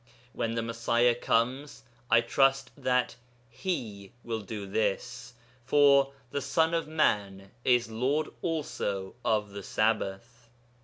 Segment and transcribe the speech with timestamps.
[0.33, 3.15] When the Messiah comes, I trust that
[3.51, 5.35] He will do this.
[5.63, 10.49] For 'the Son of Man is Lord also of the Sabbath.'